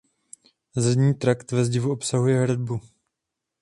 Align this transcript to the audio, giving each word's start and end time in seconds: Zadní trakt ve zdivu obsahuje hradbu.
Zadní 0.75 1.13
trakt 1.13 1.51
ve 1.51 1.65
zdivu 1.65 1.91
obsahuje 1.91 2.41
hradbu. 2.41 2.81